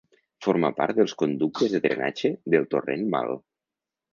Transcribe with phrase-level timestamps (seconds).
[0.45, 3.39] Forma part dels conductes de drenatge del torrent Mal.